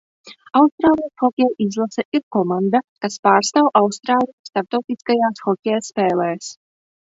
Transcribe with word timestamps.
Austrālijas 0.61 1.11
hokeja 1.23 1.49
izlase 1.65 2.05
ir 2.19 2.23
komanda, 2.37 2.81
kas 3.05 3.19
pārstāv 3.29 3.69
Austrāliju 3.83 4.51
starptautiskajās 4.53 5.47
hokeja 5.49 5.87
spēlēs. 5.93 6.53